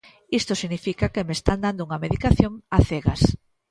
Isto 0.39 0.53
significa 0.61 1.11
que 1.13 1.25
me 1.27 1.33
están 1.39 1.59
dando 1.65 1.81
unha 1.87 2.01
medicación 2.05 2.51
a 2.75 2.77
cegas. 2.89 3.21